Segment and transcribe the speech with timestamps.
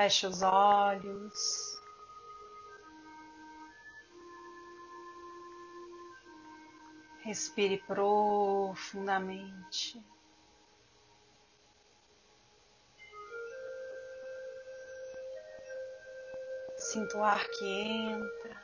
[0.00, 1.78] Feche os olhos.
[7.22, 10.02] Respire profundamente.
[16.78, 18.56] Sinta o ar que entra,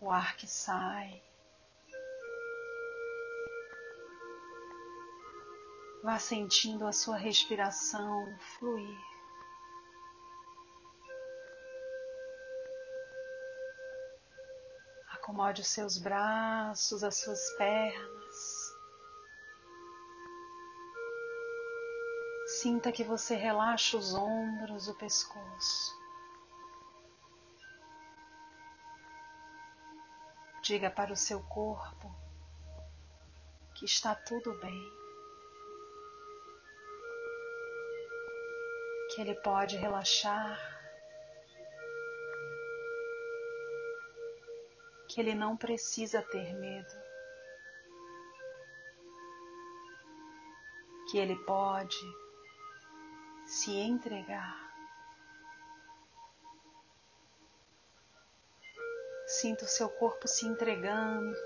[0.00, 1.22] o ar que sai.
[6.04, 8.26] Vá sentindo a sua respiração
[8.58, 9.00] fluir.
[15.12, 18.76] Acomode os seus braços, as suas pernas.
[22.48, 25.98] Sinta que você relaxa os ombros, o pescoço.
[30.60, 32.14] Diga para o seu corpo
[33.74, 35.03] que está tudo bem.
[39.14, 40.58] Que ele pode relaxar,
[45.08, 46.92] que ele não precisa ter medo,
[51.08, 51.96] que ele pode
[53.46, 54.64] se entregar.
[59.28, 61.36] Sinta o seu corpo se entregando.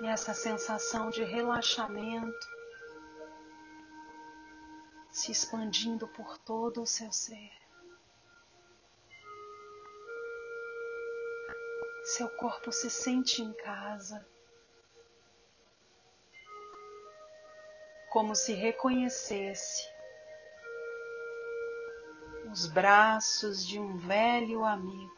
[0.00, 2.63] E essa sensação de relaxamento
[5.14, 7.52] se expandindo por todo o seu ser.
[12.02, 14.26] Seu corpo se sente em casa,
[18.10, 19.88] como se reconhecesse
[22.50, 25.16] os braços de um velho amigo.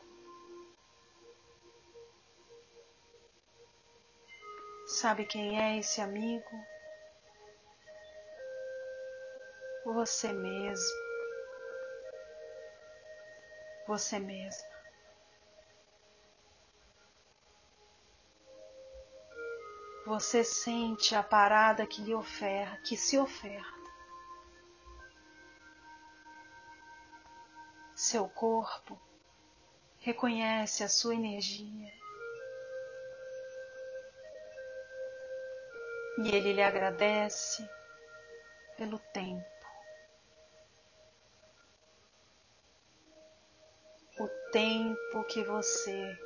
[4.86, 6.75] Sabe quem é esse amigo?
[9.92, 10.96] Você mesmo,
[13.86, 14.76] você mesma.
[20.04, 23.76] Você sente a parada que lhe oferta, que se oferta.
[27.94, 29.00] Seu corpo
[29.98, 31.92] reconhece a sua energia.
[36.18, 37.68] E ele lhe agradece
[38.76, 39.55] pelo tempo.
[44.56, 46.18] Tempo que você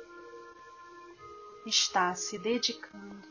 [1.65, 3.27] está se dedicando,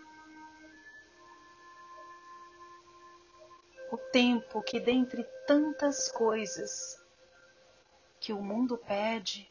[3.91, 7.03] o tempo que, dentre tantas coisas
[8.21, 9.51] que o mundo pede,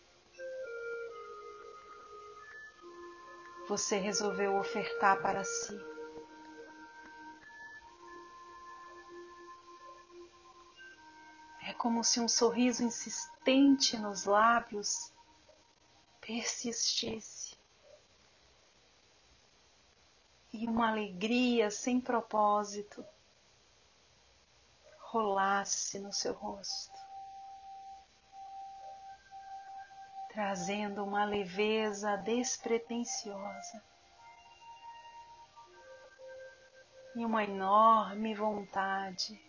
[3.67, 5.75] você resolveu ofertar para si.
[11.67, 15.11] É como se um sorriso insistente nos lábios
[16.29, 17.57] persistisse
[20.53, 23.03] e uma alegria sem propósito
[24.99, 26.93] rolasse no seu rosto,
[30.31, 33.83] trazendo uma leveza despretensiosa
[37.15, 39.43] e uma enorme vontade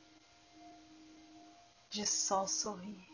[1.90, 3.09] de só sorrir.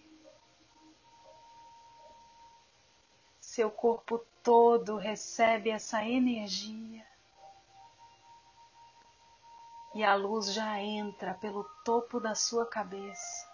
[3.56, 7.06] Seu corpo todo recebe essa energia
[9.94, 13.50] e a luz já entra pelo topo da sua cabeça,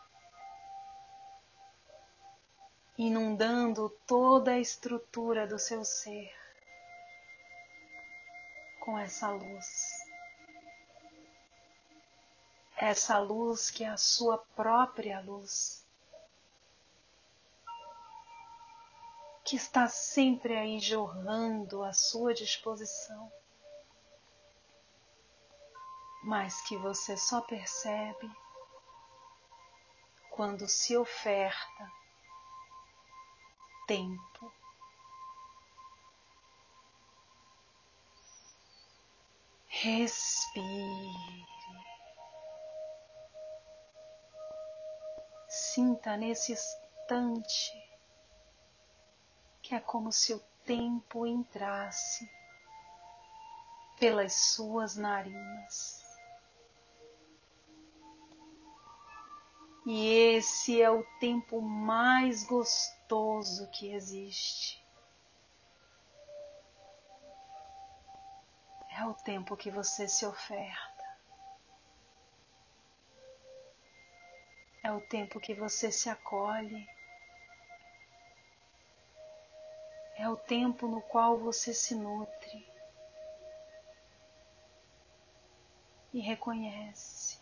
[2.99, 6.35] inundando toda a estrutura do seu ser
[8.81, 10.05] com essa luz.
[12.77, 15.82] Essa luz que é a sua própria luz.
[19.53, 23.31] Que está sempre aí jorrando à sua disposição,
[26.25, 28.31] mas que você só percebe
[30.31, 31.93] quando se oferta
[33.87, 34.51] tempo.
[39.69, 41.47] Respire.
[45.47, 47.82] Sinta nesse instante
[49.63, 52.29] que é como se o tempo entrasse
[53.99, 56.03] pelas suas narinas.
[59.87, 64.83] E esse é o tempo mais gostoso que existe.
[68.91, 70.93] É o tempo que você se oferta.
[74.85, 76.87] É o tempo que você se acolhe.
[80.23, 82.65] É o tempo no qual você se nutre
[86.15, 87.41] e reconhece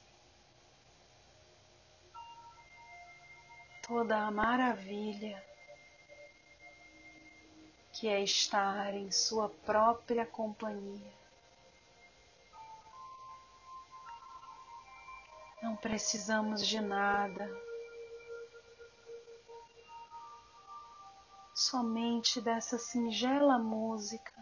[3.86, 5.44] toda a maravilha
[7.92, 11.12] que é estar em sua própria companhia.
[15.60, 17.46] Não precisamos de nada,
[21.60, 24.32] somente dessa singela música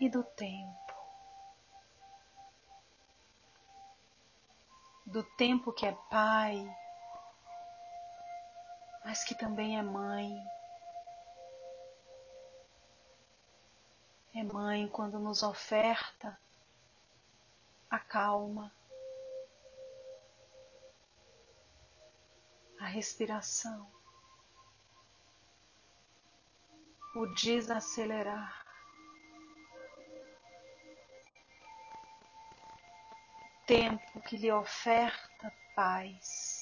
[0.00, 0.94] e do tempo.
[5.04, 6.74] Do tempo que é pai,
[9.04, 10.34] mas que também é mãe.
[14.34, 16.36] É mãe quando nos oferta
[17.90, 18.72] a calma,
[22.80, 23.90] a respiração,
[27.14, 28.64] o desacelerar.
[33.66, 36.60] Tempo que lhe oferta paz.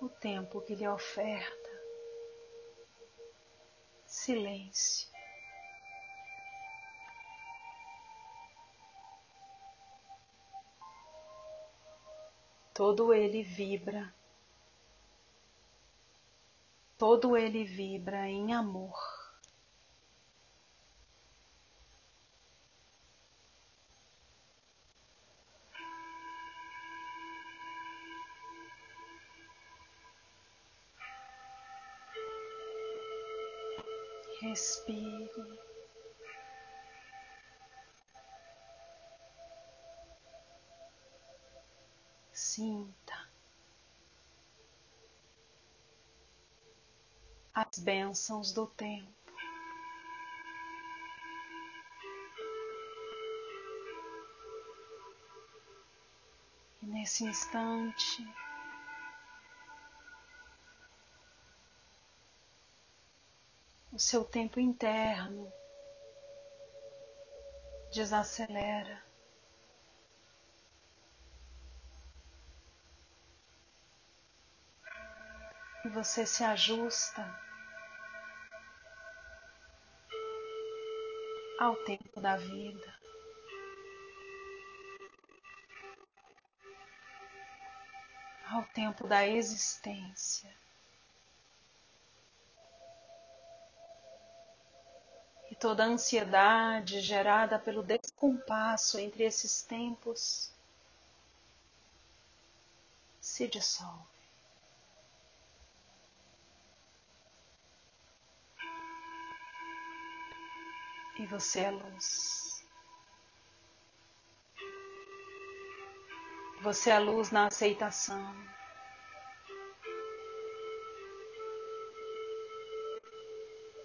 [0.00, 1.60] O tempo que lhe oferta
[4.06, 5.08] silêncio.
[12.80, 14.10] Todo ele vibra,
[16.96, 18.98] todo ele vibra em amor.
[34.40, 35.69] Respire.
[42.40, 43.28] Sinta
[47.54, 49.12] as bênçãos do tempo.
[56.82, 58.26] E nesse instante,
[63.92, 65.52] o seu tempo interno
[67.92, 69.09] desacelera.
[75.84, 77.22] E você se ajusta
[81.58, 83.00] ao tempo da vida.
[88.50, 90.52] Ao tempo da existência.
[95.50, 100.52] E toda a ansiedade gerada pelo descompasso entre esses tempos
[103.20, 104.09] se dissolve.
[111.20, 112.66] E você é luz.
[116.62, 118.34] Você é luz na aceitação.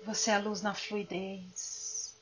[0.06, 2.18] Você é luz na fluidez.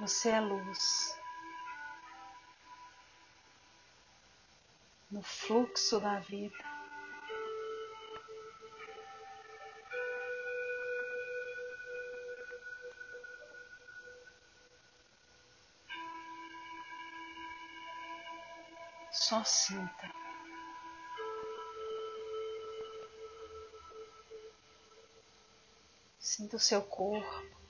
[0.00, 1.20] Você é luz
[5.10, 6.79] no fluxo da vida.
[19.44, 20.10] Sinta.
[26.18, 27.60] Sinta o seu corpo.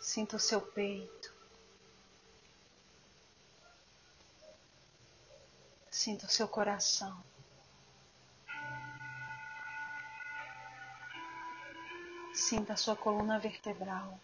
[0.00, 1.32] Sinta o seu peito.
[5.90, 7.22] Sinta o seu coração.
[12.34, 14.18] Sinta a sua coluna vertebral.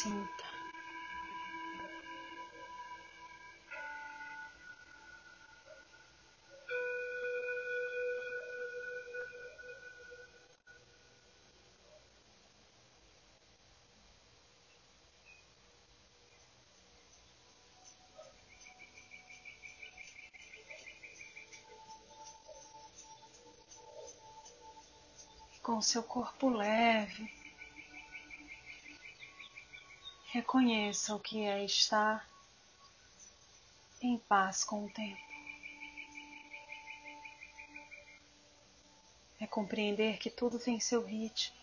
[0.00, 0.44] Sinta.
[25.62, 27.39] Com seu corpo leve,
[30.32, 32.24] Reconheça o que é estar
[34.00, 35.20] em paz com o tempo.
[39.40, 41.56] É compreender que tudo tem seu ritmo.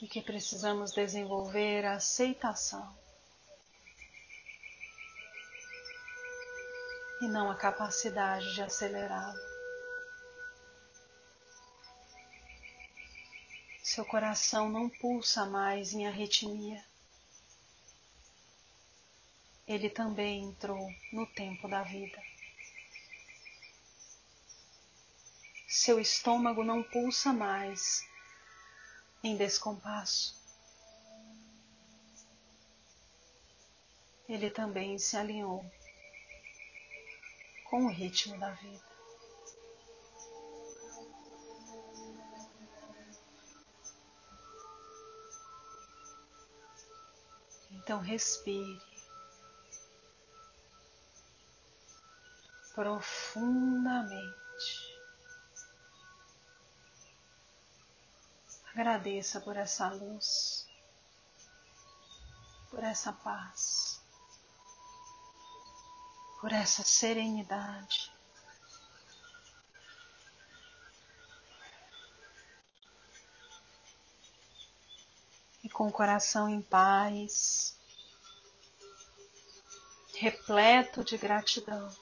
[0.00, 2.96] E que precisamos desenvolver a aceitação
[7.20, 9.55] e não a capacidade de acelerá-lo.
[13.96, 16.84] Seu coração não pulsa mais em arritmia.
[19.66, 22.22] Ele também entrou no tempo da vida.
[25.66, 28.06] Seu estômago não pulsa mais
[29.24, 30.38] em descompasso.
[34.28, 35.64] Ele também se alinhou
[37.64, 38.95] com o ritmo da vida.
[47.86, 48.82] Então respire
[52.74, 54.26] profundamente.
[58.72, 60.66] Agradeça por essa luz,
[62.68, 64.02] por essa paz,
[66.40, 68.15] por essa serenidade.
[75.76, 77.78] Com o coração em paz,
[80.14, 81.94] repleto de gratidão.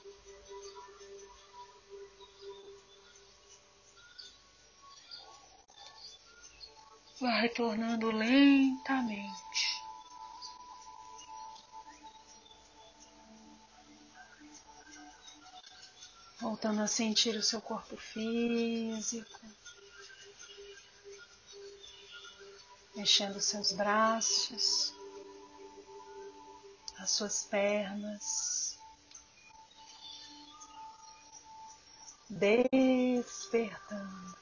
[7.19, 9.35] Vai retornando lentamente.
[16.39, 19.64] Voltando a sentir o seu corpo físico.
[23.05, 24.91] Mexendo seus braços
[26.97, 28.79] as suas pernas,
[32.27, 34.35] despertando.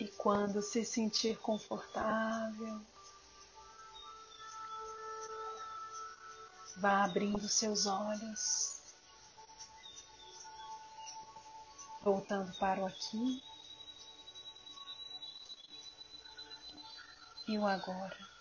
[0.00, 2.84] E quando se sentir confortável,
[6.78, 8.82] vá abrindo seus olhos,
[12.02, 13.47] voltando para o aqui
[17.48, 18.37] e o agora.